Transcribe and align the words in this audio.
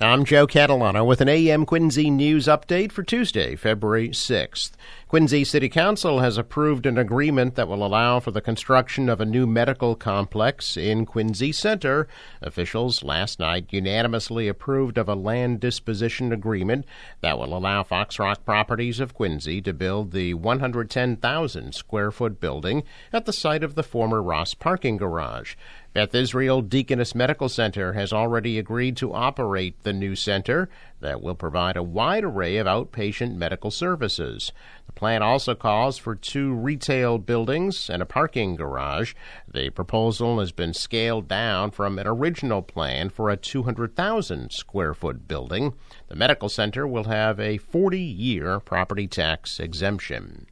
I'm 0.00 0.24
Joe 0.24 0.48
Catalano 0.48 1.06
with 1.06 1.20
an 1.20 1.28
AM 1.28 1.64
Quincy 1.64 2.10
news 2.10 2.46
update 2.46 2.90
for 2.90 3.04
Tuesday, 3.04 3.54
February 3.54 4.08
6th. 4.08 4.72
Quincy 5.14 5.44
City 5.44 5.68
Council 5.68 6.18
has 6.18 6.36
approved 6.36 6.86
an 6.86 6.98
agreement 6.98 7.54
that 7.54 7.68
will 7.68 7.86
allow 7.86 8.18
for 8.18 8.32
the 8.32 8.40
construction 8.40 9.08
of 9.08 9.20
a 9.20 9.24
new 9.24 9.46
medical 9.46 9.94
complex 9.94 10.76
in 10.76 11.06
Quincy 11.06 11.52
Center. 11.52 12.08
Officials 12.42 13.04
last 13.04 13.38
night 13.38 13.68
unanimously 13.70 14.48
approved 14.48 14.98
of 14.98 15.08
a 15.08 15.14
land 15.14 15.60
disposition 15.60 16.32
agreement 16.32 16.84
that 17.20 17.38
will 17.38 17.56
allow 17.56 17.84
Foxrock 17.84 18.44
Properties 18.44 18.98
of 18.98 19.14
Quincy 19.14 19.62
to 19.62 19.72
build 19.72 20.10
the 20.10 20.34
110,000 20.34 21.72
square 21.76 22.10
foot 22.10 22.40
building 22.40 22.82
at 23.12 23.24
the 23.24 23.32
site 23.32 23.62
of 23.62 23.76
the 23.76 23.84
former 23.84 24.20
Ross 24.20 24.52
parking 24.52 24.96
garage. 24.96 25.54
Beth 25.92 26.12
Israel 26.12 26.60
Deaconess 26.60 27.14
Medical 27.14 27.48
Center 27.48 27.92
has 27.92 28.12
already 28.12 28.58
agreed 28.58 28.96
to 28.96 29.14
operate 29.14 29.80
the 29.84 29.92
new 29.92 30.16
center 30.16 30.68
that 31.04 31.22
will 31.22 31.34
provide 31.34 31.76
a 31.76 31.82
wide 31.82 32.24
array 32.24 32.56
of 32.56 32.66
outpatient 32.66 33.36
medical 33.36 33.70
services. 33.70 34.52
The 34.86 34.92
plan 34.94 35.22
also 35.22 35.54
calls 35.54 35.98
for 35.98 36.14
two 36.14 36.54
retail 36.54 37.18
buildings 37.18 37.90
and 37.90 38.00
a 38.00 38.06
parking 38.06 38.56
garage. 38.56 39.12
The 39.46 39.68
proposal 39.68 40.40
has 40.40 40.50
been 40.50 40.72
scaled 40.72 41.28
down 41.28 41.72
from 41.72 41.98
an 41.98 42.06
original 42.06 42.62
plan 42.62 43.10
for 43.10 43.28
a 43.28 43.36
200,000 43.36 44.50
square 44.50 44.94
foot 44.94 45.28
building. 45.28 45.74
The 46.08 46.16
medical 46.16 46.48
center 46.48 46.86
will 46.86 47.04
have 47.04 47.38
a 47.38 47.58
40 47.58 48.00
year 48.00 48.58
property 48.58 49.06
tax 49.06 49.60
exemption. 49.60 50.46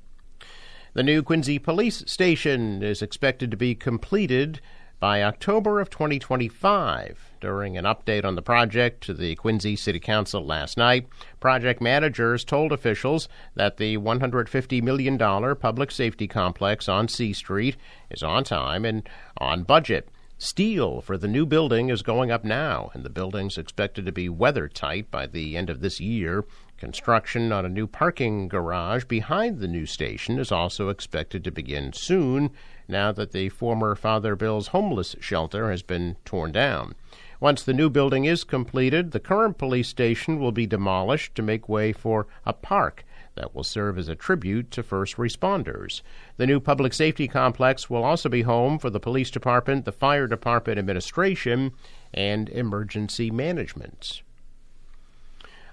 The 0.92 1.02
new 1.02 1.22
Quincy 1.22 1.58
Police 1.58 2.04
Station 2.06 2.82
is 2.82 3.00
expected 3.00 3.50
to 3.50 3.56
be 3.56 3.74
completed 3.74 4.60
by 5.02 5.20
October 5.20 5.80
of 5.80 5.90
2025. 5.90 7.32
During 7.40 7.76
an 7.76 7.84
update 7.84 8.24
on 8.24 8.36
the 8.36 8.40
project 8.40 9.02
to 9.02 9.12
the 9.12 9.34
Quincy 9.34 9.74
City 9.74 9.98
Council 9.98 10.46
last 10.46 10.76
night, 10.76 11.08
project 11.40 11.80
managers 11.80 12.44
told 12.44 12.70
officials 12.70 13.28
that 13.56 13.78
the 13.78 13.98
$150 13.98 14.80
million 14.80 15.18
public 15.56 15.90
safety 15.90 16.28
complex 16.28 16.88
on 16.88 17.08
C 17.08 17.32
Street 17.32 17.76
is 18.12 18.22
on 18.22 18.44
time 18.44 18.84
and 18.84 19.08
on 19.38 19.64
budget. 19.64 20.08
Steel 20.38 21.00
for 21.00 21.18
the 21.18 21.26
new 21.26 21.46
building 21.46 21.88
is 21.88 22.02
going 22.02 22.30
up 22.30 22.44
now, 22.44 22.92
and 22.94 23.04
the 23.04 23.10
building's 23.10 23.58
expected 23.58 24.06
to 24.06 24.12
be 24.12 24.28
weather 24.28 24.68
tight 24.68 25.10
by 25.10 25.26
the 25.26 25.56
end 25.56 25.68
of 25.68 25.80
this 25.80 25.98
year. 26.00 26.44
Construction 26.82 27.52
on 27.52 27.64
a 27.64 27.68
new 27.68 27.86
parking 27.86 28.48
garage 28.48 29.04
behind 29.04 29.60
the 29.60 29.68
new 29.68 29.86
station 29.86 30.40
is 30.40 30.50
also 30.50 30.88
expected 30.88 31.44
to 31.44 31.52
begin 31.52 31.92
soon, 31.92 32.50
now 32.88 33.12
that 33.12 33.30
the 33.30 33.50
former 33.50 33.94
Father 33.94 34.34
Bill's 34.34 34.66
homeless 34.66 35.14
shelter 35.20 35.70
has 35.70 35.84
been 35.84 36.16
torn 36.24 36.50
down. 36.50 36.96
Once 37.38 37.62
the 37.62 37.72
new 37.72 37.88
building 37.88 38.24
is 38.24 38.42
completed, 38.42 39.12
the 39.12 39.20
current 39.20 39.58
police 39.58 39.86
station 39.86 40.40
will 40.40 40.50
be 40.50 40.66
demolished 40.66 41.36
to 41.36 41.40
make 41.40 41.68
way 41.68 41.92
for 41.92 42.26
a 42.44 42.52
park 42.52 43.04
that 43.36 43.54
will 43.54 43.62
serve 43.62 43.96
as 43.96 44.08
a 44.08 44.16
tribute 44.16 44.72
to 44.72 44.82
first 44.82 45.18
responders. 45.18 46.02
The 46.36 46.48
new 46.48 46.58
public 46.58 46.94
safety 46.94 47.28
complex 47.28 47.88
will 47.88 48.02
also 48.02 48.28
be 48.28 48.42
home 48.42 48.80
for 48.80 48.90
the 48.90 48.98
police 48.98 49.30
department, 49.30 49.84
the 49.84 49.92
fire 49.92 50.26
department 50.26 50.80
administration, 50.80 51.74
and 52.12 52.48
emergency 52.48 53.30
management. 53.30 54.22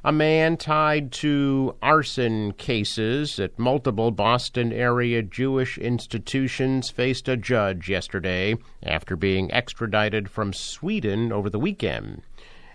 A 0.01 0.13
man 0.13 0.55
tied 0.55 1.11
to 1.13 1.75
arson 1.81 2.53
cases 2.53 3.37
at 3.37 3.59
multiple 3.59 4.11
Boston 4.11 4.71
area 4.71 5.21
Jewish 5.21 5.77
institutions 5.77 6.89
faced 6.89 7.27
a 7.27 7.35
judge 7.35 7.89
yesterday 7.89 8.55
after 8.81 9.17
being 9.17 9.51
extradited 9.51 10.29
from 10.29 10.53
Sweden 10.53 11.33
over 11.33 11.49
the 11.49 11.59
weekend. 11.59 12.21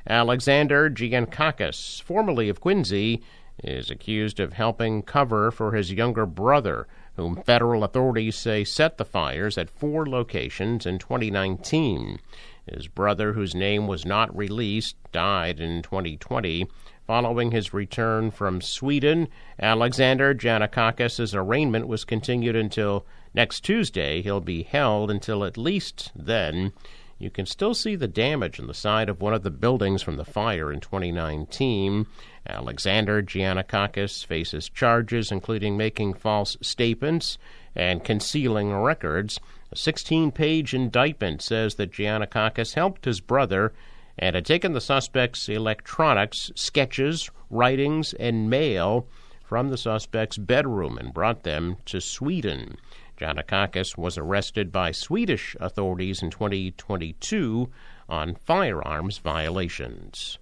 Alexander 0.06 0.90
Giannakakis, 0.90 2.02
formerly 2.02 2.50
of 2.50 2.60
Quincy, 2.60 3.22
is 3.62 3.90
accused 3.90 4.38
of 4.38 4.52
helping 4.52 5.00
cover 5.00 5.50
for 5.50 5.72
his 5.72 5.92
younger 5.92 6.26
brother, 6.26 6.86
whom 7.16 7.36
federal 7.36 7.84
authorities 7.84 8.36
say 8.36 8.64
set 8.64 8.98
the 8.98 9.04
fires 9.04 9.56
at 9.56 9.70
four 9.70 10.06
locations 10.06 10.84
in 10.84 10.98
2019. 10.98 12.18
His 12.66 12.86
brother, 12.86 13.32
whose 13.32 13.54
name 13.54 13.86
was 13.86 14.04
not 14.04 14.36
released, 14.36 14.96
died 15.10 15.58
in 15.58 15.80
2020. 15.80 16.66
Following 17.06 17.50
his 17.50 17.74
return 17.74 18.30
from 18.30 18.62
Sweden, 18.62 19.28
Alexander 19.60 20.34
Giannakakis' 20.34 21.34
arraignment 21.34 21.86
was 21.86 22.02
continued 22.02 22.56
until 22.56 23.04
next 23.34 23.60
Tuesday. 23.60 24.22
He'll 24.22 24.40
be 24.40 24.62
held 24.62 25.10
until 25.10 25.44
at 25.44 25.58
least 25.58 26.12
then. 26.16 26.72
You 27.18 27.28
can 27.28 27.44
still 27.44 27.74
see 27.74 27.94
the 27.94 28.08
damage 28.08 28.58
on 28.58 28.68
the 28.68 28.74
side 28.74 29.10
of 29.10 29.20
one 29.20 29.34
of 29.34 29.42
the 29.42 29.50
buildings 29.50 30.02
from 30.02 30.16
the 30.16 30.24
fire 30.24 30.72
in 30.72 30.80
2019. 30.80 32.06
Alexander 32.48 33.22
Giannakakis 33.22 34.24
faces 34.24 34.70
charges 34.70 35.30
including 35.30 35.76
making 35.76 36.14
false 36.14 36.56
statements 36.62 37.36
and 37.76 38.02
concealing 38.02 38.72
records. 38.72 39.38
A 39.70 39.76
16 39.76 40.32
page 40.32 40.72
indictment 40.72 41.42
says 41.42 41.74
that 41.74 41.92
Giannakakis 41.92 42.74
helped 42.74 43.04
his 43.04 43.20
brother 43.20 43.74
and 44.18 44.34
had 44.34 44.44
taken 44.44 44.72
the 44.72 44.80
suspect's 44.80 45.48
electronics, 45.48 46.52
sketches, 46.54 47.30
writings, 47.50 48.14
and 48.14 48.48
mail 48.48 49.06
from 49.44 49.70
the 49.70 49.76
suspect's 49.76 50.38
bedroom 50.38 50.98
and 50.98 51.14
brought 51.14 51.42
them 51.42 51.76
to 51.84 52.00
Sweden. 52.00 52.76
Giannakakis 53.18 53.96
was 53.96 54.18
arrested 54.18 54.72
by 54.72 54.90
Swedish 54.90 55.54
authorities 55.60 56.20
in 56.22 56.30
2022 56.30 57.70
on 58.08 58.34
firearms 58.34 59.18
violations. 59.18 60.38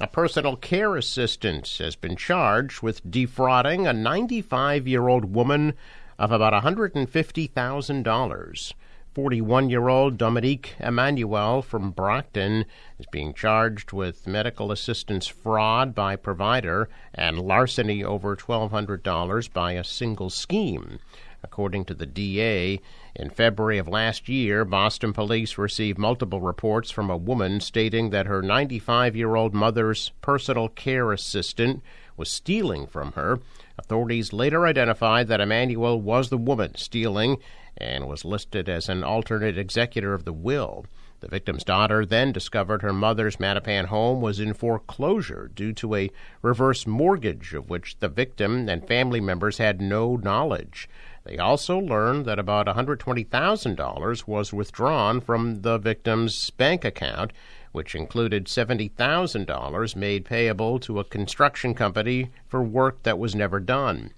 A 0.00 0.08
personal 0.08 0.56
care 0.56 0.96
assistant 0.96 1.68
has 1.78 1.94
been 1.94 2.16
charged 2.16 2.82
with 2.82 3.08
defrauding 3.08 3.86
a 3.86 3.92
95 3.92 4.88
year 4.88 5.06
old 5.06 5.26
woman 5.26 5.74
of 6.18 6.32
about 6.32 6.52
$150,000. 6.52 8.72
41 9.14 9.70
year 9.70 9.86
old 9.86 10.18
Dominique 10.18 10.74
Emmanuel 10.80 11.62
from 11.62 11.92
Brockton 11.92 12.64
is 12.98 13.06
being 13.12 13.32
charged 13.32 13.92
with 13.92 14.26
medical 14.26 14.72
assistance 14.72 15.28
fraud 15.28 15.94
by 15.94 16.16
provider 16.16 16.88
and 17.14 17.38
larceny 17.38 18.02
over 18.02 18.34
$1,200 18.34 19.52
by 19.52 19.72
a 19.72 19.84
single 19.84 20.30
scheme. 20.30 20.98
According 21.44 21.84
to 21.84 21.94
the 21.94 22.06
DA, 22.06 22.80
in 23.14 23.30
February 23.30 23.78
of 23.78 23.86
last 23.86 24.28
year, 24.28 24.64
Boston 24.64 25.12
police 25.12 25.58
received 25.58 25.96
multiple 25.96 26.40
reports 26.40 26.90
from 26.90 27.08
a 27.08 27.16
woman 27.16 27.60
stating 27.60 28.10
that 28.10 28.26
her 28.26 28.42
95 28.42 29.14
year 29.14 29.36
old 29.36 29.54
mother's 29.54 30.10
personal 30.22 30.68
care 30.68 31.12
assistant 31.12 31.84
was 32.16 32.30
stealing 32.30 32.86
from 32.86 33.12
her. 33.12 33.40
Authorities 33.78 34.32
later 34.32 34.66
identified 34.66 35.28
that 35.28 35.40
Emmanuel 35.40 36.00
was 36.00 36.30
the 36.30 36.38
woman 36.38 36.74
stealing 36.76 37.38
and 37.76 38.06
was 38.06 38.24
listed 38.24 38.68
as 38.68 38.88
an 38.88 39.02
alternate 39.02 39.58
executor 39.58 40.14
of 40.14 40.24
the 40.24 40.32
will. 40.32 40.86
The 41.20 41.28
victim's 41.28 41.64
daughter 41.64 42.04
then 42.04 42.32
discovered 42.32 42.82
her 42.82 42.92
mother's 42.92 43.36
Mattapan 43.38 43.86
home 43.86 44.20
was 44.20 44.40
in 44.40 44.52
foreclosure 44.52 45.50
due 45.54 45.72
to 45.72 45.94
a 45.94 46.10
reverse 46.42 46.86
mortgage 46.86 47.54
of 47.54 47.70
which 47.70 47.98
the 48.00 48.08
victim 48.08 48.68
and 48.68 48.86
family 48.86 49.22
members 49.22 49.56
had 49.56 49.80
no 49.80 50.16
knowledge. 50.16 50.86
They 51.24 51.38
also 51.38 51.78
learned 51.78 52.26
that 52.26 52.38
about 52.38 52.66
$120,000 52.66 54.26
was 54.26 54.52
withdrawn 54.52 55.22
from 55.22 55.62
the 55.62 55.78
victim's 55.78 56.50
bank 56.50 56.84
account, 56.84 57.32
which 57.74 57.96
included 57.96 58.44
$70,000 58.44 59.96
made 59.96 60.24
payable 60.24 60.78
to 60.78 61.00
a 61.00 61.04
construction 61.04 61.74
company 61.74 62.30
for 62.46 62.62
work 62.62 63.02
that 63.02 63.18
was 63.18 63.34
never 63.34 63.58
done. 63.58 64.12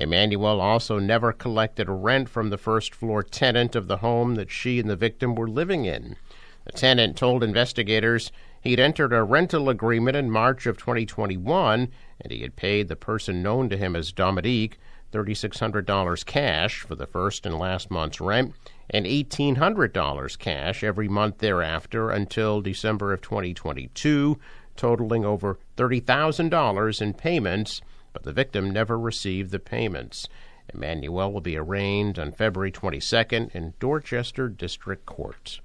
Emmanuel 0.00 0.62
also 0.62 0.98
never 0.98 1.30
collected 1.30 1.90
rent 1.90 2.26
from 2.26 2.48
the 2.48 2.56
first 2.56 2.94
floor 2.94 3.22
tenant 3.22 3.76
of 3.76 3.86
the 3.86 3.98
home 3.98 4.34
that 4.36 4.50
she 4.50 4.80
and 4.80 4.88
the 4.88 4.96
victim 4.96 5.34
were 5.34 5.46
living 5.46 5.84
in. 5.84 6.16
The 6.64 6.72
tenant 6.72 7.18
told 7.18 7.44
investigators 7.44 8.32
he'd 8.62 8.80
entered 8.80 9.12
a 9.12 9.22
rental 9.22 9.68
agreement 9.68 10.16
in 10.16 10.30
March 10.30 10.64
of 10.64 10.78
2021 10.78 11.88
and 12.18 12.32
he 12.32 12.40
had 12.40 12.56
paid 12.56 12.88
the 12.88 12.96
person 12.96 13.42
known 13.42 13.68
to 13.68 13.76
him 13.76 13.94
as 13.94 14.10
Dominique 14.10 14.78
$3,600 15.12 16.26
cash 16.26 16.80
for 16.80 16.94
the 16.94 17.06
first 17.06 17.46
and 17.46 17.58
last 17.58 17.90
month's 17.90 18.20
rent 18.20 18.54
and 18.90 19.06
$1,800 19.06 20.38
cash 20.38 20.82
every 20.82 21.08
month 21.08 21.38
thereafter 21.38 22.10
until 22.10 22.60
December 22.60 23.12
of 23.12 23.20
2022, 23.20 24.38
totaling 24.76 25.24
over 25.24 25.58
$30,000 25.76 27.02
in 27.02 27.14
payments 27.14 27.80
but 28.12 28.24
the 28.24 28.32
victim 28.32 28.70
never 28.70 28.98
received 28.98 29.50
the 29.50 29.58
payments. 29.58 30.28
Emmanuel 30.72 31.32
will 31.32 31.40
be 31.40 31.56
arraigned 31.56 32.18
on 32.18 32.32
February 32.32 32.70
22nd 32.70 33.54
in 33.54 33.74
Dorchester 33.80 34.48
District 34.48 35.04
Court. 35.06 35.60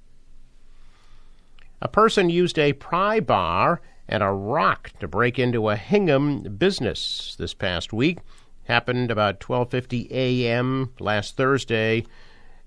A 1.82 1.88
person 1.88 2.30
used 2.30 2.58
a 2.58 2.74
pry 2.74 3.20
bar 3.20 3.82
and 4.10 4.24
a 4.24 4.32
rock 4.32 4.92
to 5.00 5.08
break 5.08 5.38
into 5.38 5.70
a 5.70 5.76
Hingham 5.76 6.58
business 6.58 7.36
this 7.38 7.54
past 7.54 7.94
week. 7.94 8.20
Happened 8.68 9.12
about 9.12 9.40
12:50 9.40 10.12
a.m. 10.12 10.94
last 11.00 11.38
Thursday 11.38 12.04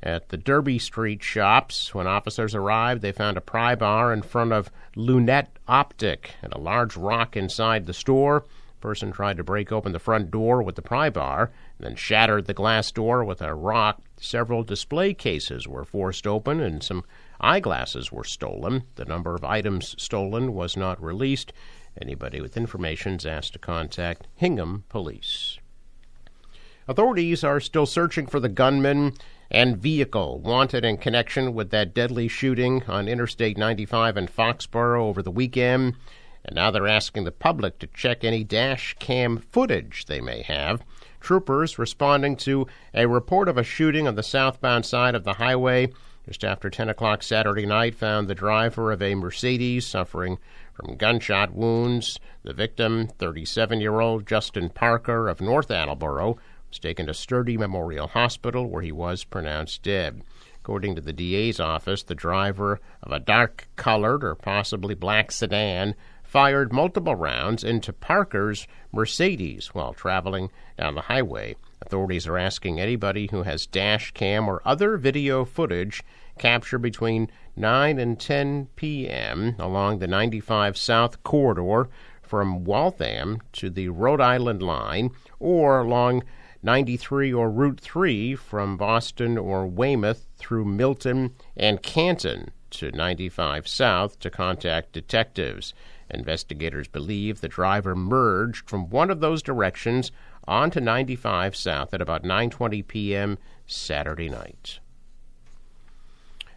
at 0.02 0.30
the 0.30 0.38
Derby 0.38 0.78
Street 0.78 1.22
shops. 1.22 1.94
When 1.94 2.06
officers 2.06 2.54
arrived, 2.54 3.02
they 3.02 3.12
found 3.12 3.36
a 3.36 3.42
pry 3.42 3.74
bar 3.74 4.10
in 4.10 4.22
front 4.22 4.54
of 4.54 4.70
Lunette 4.96 5.58
Optic 5.68 6.36
and 6.40 6.54
a 6.54 6.58
large 6.58 6.96
rock 6.96 7.36
inside 7.36 7.84
the 7.84 7.92
store. 7.92 8.46
The 8.48 8.80
person 8.80 9.12
tried 9.12 9.36
to 9.36 9.44
break 9.44 9.70
open 9.72 9.92
the 9.92 9.98
front 9.98 10.30
door 10.30 10.62
with 10.62 10.76
the 10.76 10.80
pry 10.80 11.10
bar, 11.10 11.50
then 11.78 11.96
shattered 11.96 12.46
the 12.46 12.54
glass 12.54 12.90
door 12.90 13.22
with 13.22 13.42
a 13.42 13.54
rock. 13.54 14.00
Several 14.18 14.62
display 14.62 15.12
cases 15.12 15.68
were 15.68 15.84
forced 15.84 16.26
open 16.26 16.60
and 16.60 16.82
some 16.82 17.04
eyeglasses 17.42 18.10
were 18.10 18.24
stolen. 18.24 18.84
The 18.94 19.04
number 19.04 19.34
of 19.34 19.44
items 19.44 19.94
stolen 20.02 20.54
was 20.54 20.78
not 20.78 21.02
released. 21.02 21.52
Anybody 22.00 22.40
with 22.40 22.56
information 22.56 23.16
is 23.16 23.26
asked 23.26 23.52
to 23.52 23.58
contact 23.58 24.28
Hingham 24.34 24.84
Police. 24.88 25.59
Authorities 26.90 27.44
are 27.44 27.60
still 27.60 27.86
searching 27.86 28.26
for 28.26 28.40
the 28.40 28.48
gunman 28.48 29.12
and 29.48 29.76
vehicle 29.76 30.40
wanted 30.40 30.84
in 30.84 30.96
connection 30.96 31.54
with 31.54 31.70
that 31.70 31.94
deadly 31.94 32.26
shooting 32.26 32.82
on 32.88 33.06
Interstate 33.06 33.56
95 33.56 34.16
in 34.16 34.26
Foxborough 34.26 35.04
over 35.04 35.22
the 35.22 35.30
weekend. 35.30 35.94
And 36.44 36.56
now 36.56 36.72
they're 36.72 36.88
asking 36.88 37.22
the 37.22 37.30
public 37.30 37.78
to 37.78 37.86
check 37.94 38.24
any 38.24 38.42
dash 38.42 38.96
cam 38.98 39.38
footage 39.38 40.06
they 40.06 40.20
may 40.20 40.42
have. 40.42 40.82
Troopers 41.20 41.78
responding 41.78 42.34
to 42.38 42.66
a 42.92 43.06
report 43.06 43.48
of 43.48 43.56
a 43.56 43.62
shooting 43.62 44.08
on 44.08 44.16
the 44.16 44.24
southbound 44.24 44.84
side 44.84 45.14
of 45.14 45.22
the 45.22 45.34
highway 45.34 45.92
just 46.26 46.44
after 46.44 46.68
10 46.68 46.88
o'clock 46.88 47.22
Saturday 47.22 47.66
night 47.66 47.94
found 47.94 48.28
the 48.28 48.34
driver 48.34 48.92
of 48.92 49.00
a 49.00 49.14
Mercedes 49.14 49.86
suffering 49.86 50.38
from 50.72 50.96
gunshot 50.96 51.54
wounds. 51.54 52.18
The 52.42 52.52
victim, 52.52 53.06
37 53.06 53.80
year 53.80 54.00
old 54.00 54.26
Justin 54.26 54.68
Parker 54.68 55.28
of 55.28 55.40
North 55.40 55.70
Attleboro, 55.70 56.36
was 56.70 56.78
taken 56.78 57.06
to 57.06 57.14
Sturdy 57.14 57.58
Memorial 57.58 58.06
Hospital 58.06 58.68
where 58.68 58.82
he 58.82 58.92
was 58.92 59.24
pronounced 59.24 59.82
dead. 59.82 60.22
According 60.62 60.94
to 60.94 61.00
the 61.00 61.12
DA's 61.12 61.58
office, 61.58 62.02
the 62.04 62.14
driver 62.14 62.80
of 63.02 63.10
a 63.10 63.18
dark 63.18 63.66
colored 63.76 64.22
or 64.22 64.36
possibly 64.36 64.94
black 64.94 65.32
sedan 65.32 65.96
fired 66.22 66.72
multiple 66.72 67.16
rounds 67.16 67.64
into 67.64 67.92
Parker's 67.92 68.68
Mercedes 68.92 69.74
while 69.74 69.92
traveling 69.92 70.48
down 70.78 70.94
the 70.94 71.00
highway. 71.02 71.56
Authorities 71.82 72.28
are 72.28 72.38
asking 72.38 72.78
anybody 72.78 73.28
who 73.32 73.42
has 73.42 73.66
dash 73.66 74.12
cam 74.12 74.48
or 74.48 74.62
other 74.64 74.96
video 74.96 75.44
footage 75.44 76.04
captured 76.38 76.78
between 76.78 77.30
9 77.56 77.98
and 77.98 78.20
10 78.20 78.68
p.m. 78.76 79.56
along 79.58 79.98
the 79.98 80.06
95 80.06 80.76
South 80.76 81.20
corridor 81.24 81.88
from 82.22 82.64
Waltham 82.64 83.40
to 83.54 83.68
the 83.70 83.88
Rhode 83.88 84.20
Island 84.20 84.62
line 84.62 85.10
or 85.40 85.80
along 85.80 86.22
93 86.62 87.32
or 87.32 87.50
Route 87.50 87.80
3 87.80 88.34
from 88.34 88.76
Boston 88.76 89.38
or 89.38 89.66
Weymouth 89.66 90.26
through 90.36 90.66
Milton 90.66 91.34
and 91.56 91.82
Canton 91.82 92.50
to 92.70 92.90
95 92.92 93.66
South 93.66 94.18
to 94.20 94.30
contact 94.30 94.92
detectives. 94.92 95.72
Investigators 96.10 96.88
believe 96.88 97.40
the 97.40 97.48
driver 97.48 97.96
merged 97.96 98.68
from 98.68 98.90
one 98.90 99.10
of 99.10 99.20
those 99.20 99.42
directions 99.42 100.12
onto 100.46 100.80
95 100.80 101.56
South 101.56 101.94
at 101.94 102.02
about 102.02 102.24
9:20 102.24 102.86
p.m. 102.86 103.38
Saturday 103.66 104.28
night. 104.28 104.80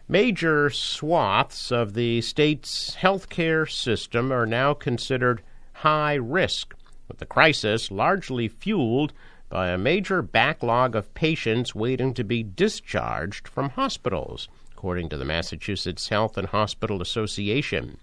Major 0.06 0.68
swaths 0.68 1.72
of 1.72 1.94
the 1.94 2.20
state's 2.20 2.96
healthcare 2.96 3.70
system 3.70 4.30
are 4.30 4.44
now 4.44 4.74
considered 4.74 5.42
high 5.72 6.14
risk, 6.14 6.74
with 7.08 7.18
the 7.18 7.26
crisis 7.26 7.90
largely 7.90 8.48
fueled 8.48 9.14
by 9.54 9.68
a 9.68 9.78
major 9.78 10.20
backlog 10.20 10.96
of 10.96 11.14
patients 11.14 11.76
waiting 11.76 12.12
to 12.12 12.24
be 12.24 12.42
discharged 12.42 13.46
from 13.46 13.68
hospitals, 13.68 14.48
according 14.72 15.08
to 15.08 15.16
the 15.16 15.24
Massachusetts 15.24 16.08
Health 16.08 16.36
and 16.36 16.48
Hospital 16.48 17.00
Association. 17.00 17.96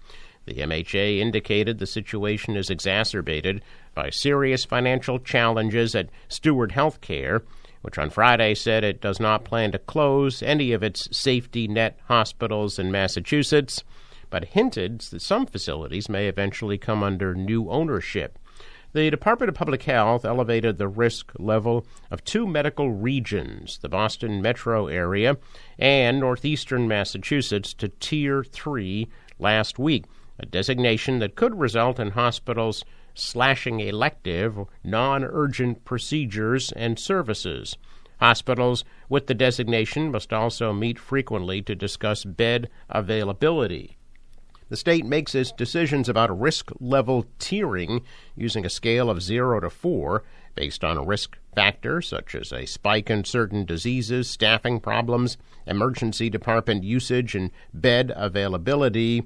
The 0.46 0.54
MHA 0.54 1.18
indicated 1.18 1.78
the 1.78 1.86
situation 1.86 2.56
is 2.56 2.70
exacerbated 2.70 3.62
by 3.94 4.08
serious 4.08 4.64
financial 4.64 5.18
challenges 5.18 5.94
at 5.94 6.08
Steward 6.26 6.72
Healthcare, 6.72 7.42
which 7.82 7.98
on 7.98 8.08
Friday 8.08 8.54
said 8.54 8.82
it 8.82 9.02
does 9.02 9.20
not 9.20 9.44
plan 9.44 9.72
to 9.72 9.78
close 9.78 10.42
any 10.42 10.72
of 10.72 10.82
its 10.82 11.06
safety 11.14 11.68
net 11.68 11.98
hospitals 12.06 12.78
in 12.78 12.90
Massachusetts, 12.90 13.84
but 14.30 14.46
hinted 14.46 15.02
that 15.02 15.20
some 15.20 15.44
facilities 15.44 16.08
may 16.08 16.28
eventually 16.28 16.78
come 16.78 17.02
under 17.02 17.34
new 17.34 17.68
ownership. 17.68 18.38
The 18.94 19.08
Department 19.08 19.48
of 19.48 19.54
Public 19.54 19.84
Health 19.84 20.22
elevated 20.22 20.76
the 20.76 20.86
risk 20.86 21.32
level 21.38 21.86
of 22.10 22.24
two 22.24 22.46
medical 22.46 22.92
regions, 22.92 23.78
the 23.78 23.88
Boston 23.88 24.42
metro 24.42 24.86
area 24.86 25.38
and 25.78 26.20
northeastern 26.20 26.86
Massachusetts, 26.86 27.72
to 27.72 27.88
Tier 27.88 28.44
3 28.44 29.08
last 29.38 29.78
week, 29.78 30.04
a 30.38 30.44
designation 30.44 31.20
that 31.20 31.36
could 31.36 31.58
result 31.58 31.98
in 31.98 32.10
hospitals 32.10 32.84
slashing 33.14 33.80
elective, 33.80 34.58
non 34.84 35.24
urgent 35.24 35.86
procedures 35.86 36.70
and 36.72 36.98
services. 36.98 37.78
Hospitals 38.20 38.84
with 39.08 39.26
the 39.26 39.34
designation 39.34 40.10
must 40.10 40.34
also 40.34 40.70
meet 40.74 40.98
frequently 40.98 41.62
to 41.62 41.74
discuss 41.74 42.24
bed 42.24 42.68
availability. 42.90 43.96
The 44.72 44.78
state 44.78 45.04
makes 45.04 45.34
its 45.34 45.52
decisions 45.52 46.08
about 46.08 46.40
risk 46.40 46.70
level 46.80 47.26
tiering 47.38 48.02
using 48.34 48.64
a 48.64 48.70
scale 48.70 49.10
of 49.10 49.22
0 49.22 49.60
to 49.60 49.68
4 49.68 50.24
based 50.54 50.82
on 50.82 50.96
a 50.96 51.04
risk 51.04 51.36
factors 51.54 52.08
such 52.08 52.34
as 52.34 52.54
a 52.54 52.64
spike 52.64 53.10
in 53.10 53.24
certain 53.24 53.66
diseases, 53.66 54.30
staffing 54.30 54.80
problems, 54.80 55.36
emergency 55.66 56.30
department 56.30 56.84
usage, 56.84 57.34
and 57.34 57.50
bed 57.74 58.14
availability. 58.16 59.24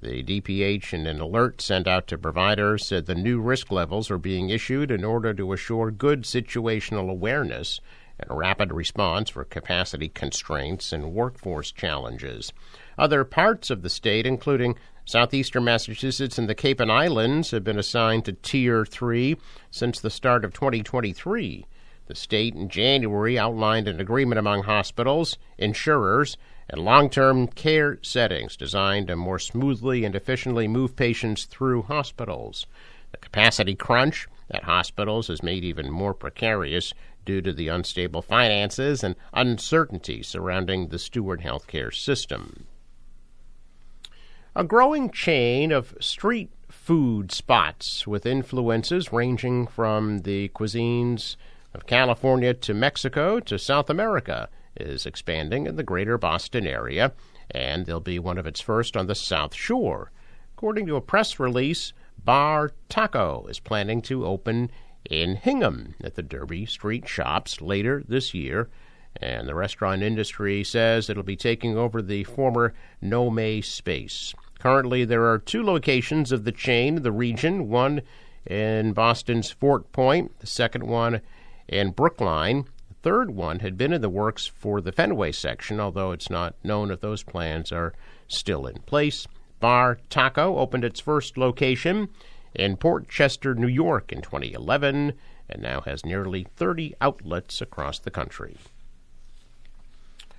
The 0.00 0.22
DPH, 0.22 0.92
in 0.92 1.06
an 1.06 1.20
alert 1.20 1.60
sent 1.60 1.86
out 1.86 2.06
to 2.08 2.18
providers, 2.18 2.86
said 2.86 3.06
the 3.06 3.14
new 3.14 3.40
risk 3.40 3.70
levels 3.70 4.10
are 4.10 4.18
being 4.18 4.50
issued 4.50 4.90
in 4.90 5.04
order 5.04 5.34
to 5.34 5.52
assure 5.52 5.90
good 5.90 6.22
situational 6.22 7.10
awareness 7.10 7.80
and 8.18 8.36
rapid 8.36 8.72
response 8.72 9.30
for 9.30 9.44
capacity 9.44 10.08
constraints 10.08 10.92
and 10.92 11.12
workforce 11.12 11.70
challenges. 11.70 12.52
Other 12.98 13.24
parts 13.24 13.70
of 13.70 13.82
the 13.82 13.90
state, 13.90 14.26
including 14.26 14.76
southeastern 15.04 15.64
Massachusetts 15.64 16.38
and 16.38 16.48
the 16.48 16.54
Cape 16.54 16.80
and 16.80 16.90
Islands, 16.90 17.50
have 17.50 17.64
been 17.64 17.78
assigned 17.78 18.24
to 18.24 18.32
Tier 18.32 18.84
3 18.84 19.36
since 19.70 20.00
the 20.00 20.10
start 20.10 20.44
of 20.44 20.52
2023. 20.52 21.66
The 22.06 22.14
state 22.14 22.54
in 22.54 22.68
January 22.68 23.38
outlined 23.38 23.88
an 23.88 24.00
agreement 24.00 24.38
among 24.38 24.64
hospitals, 24.64 25.38
insurers, 25.56 26.36
and 26.68 26.84
long 26.84 27.10
term 27.10 27.46
care 27.46 27.98
settings 28.02 28.56
designed 28.56 29.08
to 29.08 29.16
more 29.16 29.38
smoothly 29.38 30.04
and 30.04 30.14
efficiently 30.14 30.66
move 30.66 30.96
patients 30.96 31.44
through 31.44 31.82
hospitals. 31.82 32.66
The 33.12 33.18
capacity 33.18 33.74
crunch 33.74 34.26
at 34.50 34.64
hospitals 34.64 35.30
is 35.30 35.42
made 35.42 35.64
even 35.64 35.90
more 35.90 36.14
precarious 36.14 36.92
due 37.24 37.40
to 37.40 37.52
the 37.52 37.68
unstable 37.68 38.22
finances 38.22 39.04
and 39.04 39.14
uncertainty 39.32 40.22
surrounding 40.22 40.88
the 40.88 40.98
Steward 40.98 41.40
healthcare 41.40 41.94
system. 41.94 42.66
A 44.54 44.64
growing 44.64 45.10
chain 45.10 45.72
of 45.72 45.94
street 46.00 46.50
food 46.68 47.32
spots 47.32 48.06
with 48.06 48.26
influences 48.26 49.12
ranging 49.12 49.66
from 49.66 50.20
the 50.20 50.48
cuisines 50.48 51.36
of 51.74 51.86
California 51.86 52.54
to 52.54 52.74
Mexico 52.74 53.40
to 53.40 53.58
South 53.58 53.90
America 53.90 54.48
is 54.76 55.06
expanding 55.06 55.66
in 55.66 55.76
the 55.76 55.82
greater 55.82 56.18
Boston 56.18 56.66
area, 56.66 57.12
and 57.50 57.86
they'll 57.86 58.00
be 58.00 58.18
one 58.18 58.38
of 58.38 58.46
its 58.46 58.60
first 58.60 58.96
on 58.96 59.06
the 59.06 59.14
South 59.14 59.54
Shore. 59.54 60.10
According 60.56 60.86
to 60.86 60.96
a 60.96 61.00
press 61.00 61.38
release, 61.38 61.92
Bar 62.24 62.72
Taco 62.88 63.46
is 63.48 63.58
planning 63.58 64.00
to 64.02 64.26
open 64.26 64.70
in 65.10 65.36
Hingham 65.36 65.94
at 66.02 66.14
the 66.14 66.22
Derby 66.22 66.66
Street 66.66 67.08
shops 67.08 67.60
later 67.60 68.02
this 68.06 68.32
year 68.32 68.68
and 69.20 69.48
the 69.48 69.54
restaurant 69.54 70.02
industry 70.02 70.64
says 70.64 71.10
it'll 71.10 71.22
be 71.22 71.36
taking 71.36 71.76
over 71.76 72.00
the 72.00 72.24
former 72.24 72.72
Nome 73.00 73.62
space. 73.62 74.34
Currently, 74.58 75.04
there 75.04 75.26
are 75.26 75.38
two 75.38 75.62
locations 75.62 76.32
of 76.32 76.44
the 76.44 76.52
chain 76.52 76.96
in 76.96 77.02
the 77.02 77.12
region 77.12 77.68
one 77.68 78.02
in 78.46 78.92
Boston's 78.92 79.50
Fort 79.50 79.92
Point, 79.92 80.38
the 80.40 80.46
second 80.46 80.84
one 80.86 81.20
in 81.72 81.90
Brookline. 81.90 82.64
The 82.88 82.94
third 83.02 83.30
one 83.30 83.60
had 83.60 83.76
been 83.76 83.92
in 83.92 84.00
the 84.00 84.08
works 84.08 84.46
for 84.46 84.80
the 84.80 84.92
Fenway 84.92 85.32
section, 85.32 85.80
although 85.80 86.12
it's 86.12 86.30
not 86.30 86.54
known 86.62 86.90
if 86.90 87.00
those 87.00 87.22
plans 87.22 87.72
are 87.72 87.94
still 88.28 88.66
in 88.66 88.80
place. 88.82 89.26
Bar 89.60 89.98
Taco 90.10 90.58
opened 90.58 90.84
its 90.84 91.00
first 91.00 91.36
location 91.38 92.08
in 92.54 92.76
Port 92.76 93.08
Chester, 93.08 93.54
New 93.54 93.68
York 93.68 94.12
in 94.12 94.20
2011 94.20 95.14
and 95.48 95.62
now 95.62 95.80
has 95.82 96.04
nearly 96.04 96.46
30 96.56 96.94
outlets 97.00 97.60
across 97.60 97.98
the 97.98 98.10
country. 98.10 98.56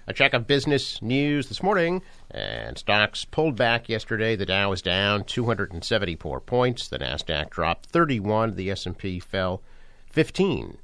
A 0.05 0.13
check 0.13 0.33
of 0.33 0.47
business 0.47 1.01
news 1.01 1.47
this 1.47 1.63
morning, 1.63 2.01
and 2.29 2.77
stocks 2.77 3.23
pulled 3.23 3.55
back 3.55 3.87
yesterday. 3.87 4.35
The 4.35 4.45
Dow 4.45 4.71
was 4.71 4.81
down 4.81 5.23
274 5.23 6.41
points. 6.41 6.89
The 6.89 6.99
Nasdaq 6.99 7.49
dropped 7.51 7.85
31. 7.85 8.55
The 8.55 8.69
S&P 8.71 9.19
fell 9.19 9.61
15. 10.09 10.77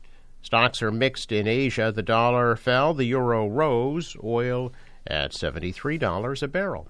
Stocks 0.50 0.82
are 0.82 0.90
mixed 0.90 1.32
in 1.32 1.48
Asia. 1.48 1.92
The 1.96 2.02
dollar 2.02 2.56
fell, 2.56 2.96
the 2.96 3.06
euro 3.06 3.48
rose, 3.48 4.18
oil 4.24 4.74
at 5.06 5.32
$73 5.32 6.42
a 6.42 6.48
barrel. 6.48 6.90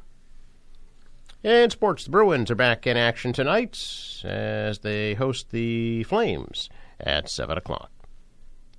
And 1.44 1.70
sports, 1.70 2.06
the 2.06 2.10
Bruins 2.10 2.50
are 2.50 2.56
back 2.56 2.88
in 2.88 2.96
action 2.96 3.34
tonight 3.34 3.78
as 4.24 4.80
they 4.80 5.14
host 5.16 5.52
the 5.52 6.06
Flames 6.06 6.70
at 7.02 7.30
7 7.30 7.58
o'clock. 7.58 7.92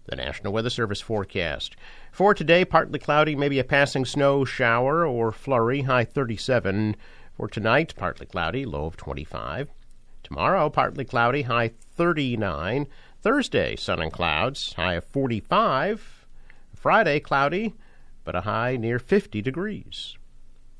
The 0.07 0.17
National 0.17 0.55
Weather 0.55 0.71
Service 0.71 1.03
forecast. 1.03 1.77
For 2.11 2.33
today, 2.33 2.65
partly 2.65 2.99
cloudy, 2.99 3.37
maybe 3.37 3.59
a 3.59 3.65
passing 3.65 4.07
snow 4.07 4.47
shower 4.47 5.05
or 5.05 5.31
flurry, 5.31 5.83
high 5.83 6.07
37. 6.07 6.97
For 7.37 7.49
tonight, 7.49 7.93
partly 7.99 8.25
cloudy, 8.25 8.65
low 8.65 8.87
of 8.87 8.97
25. 8.97 9.69
Tomorrow, 10.23 10.71
partly 10.71 11.05
cloudy, 11.05 11.43
high 11.43 11.69
39. 11.69 12.87
Thursday, 13.23 13.77
sun 13.77 14.01
and 14.01 14.11
clouds, 14.11 14.73
high 14.75 14.95
of 14.95 15.05
45. 15.05 16.27
Friday, 16.75 17.21
cloudy, 17.21 17.75
but 18.25 18.35
a 18.35 18.41
high 18.43 18.77
near 18.77 18.99
50 18.99 19.43
degrees. 19.43 20.17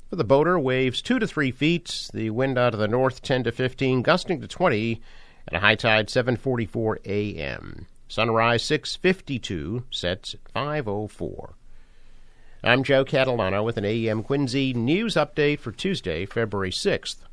For 0.09 0.15
the 0.15 0.23
boater, 0.23 0.59
waves 0.59 1.03
2 1.03 1.19
to 1.19 1.27
3 1.27 1.51
feet, 1.51 2.09
the 2.13 2.31
wind 2.31 2.57
out 2.57 2.73
of 2.73 2.79
the 2.79 2.87
north 2.87 3.21
10 3.21 3.43
to 3.43 3.51
15, 3.51 4.01
gusting 4.01 4.41
to 4.41 4.47
20, 4.47 4.99
and 5.47 5.57
a 5.57 5.59
high 5.59 5.75
tide 5.75 6.07
7:44 6.07 6.97
a.m. 7.05 7.85
Sunrise 8.07 8.63
6:52, 8.63 9.83
sets 9.91 10.33
at 10.33 10.43
5:04. 10.51 11.53
I'm 12.63 12.83
Joe 12.83 13.05
Catalano 13.05 13.63
with 13.63 13.77
an 13.77 13.85
AM 13.85 14.23
Quincy 14.23 14.73
news 14.73 15.13
update 15.13 15.59
for 15.59 15.71
Tuesday, 15.71 16.25
February 16.25 16.71
6th. 16.71 17.23